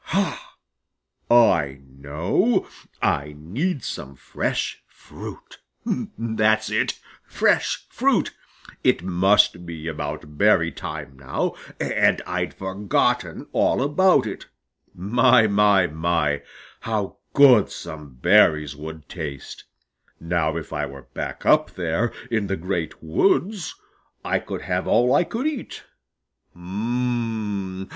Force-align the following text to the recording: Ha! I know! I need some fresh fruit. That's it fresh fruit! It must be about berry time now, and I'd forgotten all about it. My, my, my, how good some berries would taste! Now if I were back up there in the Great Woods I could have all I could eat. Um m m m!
Ha! 0.05 0.57
I 1.29 1.81
know! 1.87 2.65
I 3.03 3.35
need 3.37 3.83
some 3.83 4.15
fresh 4.15 4.81
fruit. 4.87 5.59
That's 5.85 6.71
it 6.71 6.99
fresh 7.23 7.85
fruit! 7.87 8.31
It 8.83 9.03
must 9.03 9.63
be 9.63 9.87
about 9.87 10.39
berry 10.39 10.71
time 10.71 11.17
now, 11.19 11.53
and 11.79 12.19
I'd 12.25 12.55
forgotten 12.55 13.45
all 13.51 13.79
about 13.83 14.25
it. 14.25 14.47
My, 14.95 15.45
my, 15.45 15.85
my, 15.85 16.41
how 16.79 17.17
good 17.33 17.69
some 17.69 18.15
berries 18.15 18.75
would 18.75 19.07
taste! 19.07 19.65
Now 20.19 20.57
if 20.57 20.73
I 20.73 20.87
were 20.87 21.09
back 21.13 21.45
up 21.45 21.69
there 21.75 22.11
in 22.31 22.47
the 22.47 22.57
Great 22.57 23.03
Woods 23.03 23.75
I 24.25 24.39
could 24.39 24.63
have 24.63 24.87
all 24.87 25.13
I 25.13 25.25
could 25.25 25.45
eat. 25.45 25.83
Um 26.55 26.63
m 26.63 26.65
m 26.65 27.81
m! 27.83 27.89